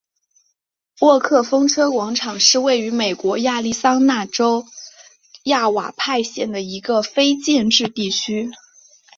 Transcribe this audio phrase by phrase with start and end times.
[1.01, 4.65] 沃克风车广场是位于美国亚利桑那州
[5.43, 8.49] 亚瓦派县的一个非建制地区。